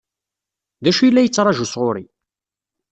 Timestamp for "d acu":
0.83-1.03